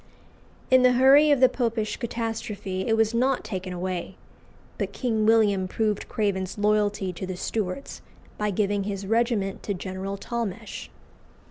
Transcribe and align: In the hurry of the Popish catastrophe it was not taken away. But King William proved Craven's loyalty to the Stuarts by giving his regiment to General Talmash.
In 0.71 0.81
the 0.81 0.93
hurry 0.93 1.29
of 1.29 1.41
the 1.41 1.47
Popish 1.47 1.97
catastrophe 1.97 2.87
it 2.87 2.97
was 2.97 3.13
not 3.13 3.43
taken 3.43 3.71
away. 3.71 4.15
But 4.79 4.93
King 4.93 5.27
William 5.27 5.67
proved 5.67 6.09
Craven's 6.09 6.57
loyalty 6.57 7.13
to 7.13 7.27
the 7.27 7.37
Stuarts 7.37 8.01
by 8.35 8.49
giving 8.49 8.85
his 8.85 9.05
regiment 9.05 9.61
to 9.61 9.75
General 9.75 10.17
Talmash. 10.17 10.89